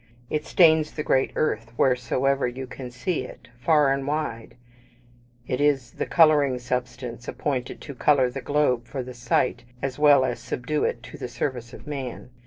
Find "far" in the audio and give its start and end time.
3.59-3.93